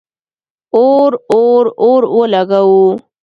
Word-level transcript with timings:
اور، 0.79 1.11
اور، 1.37 1.63
اور 1.85 2.01
ولګوو 2.17 2.85